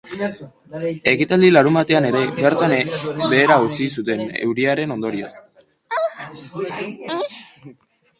[1.09, 2.73] Ekitaldia larunbatean ere bertan
[3.33, 5.31] behera utzi zuten euriaren ondorioz.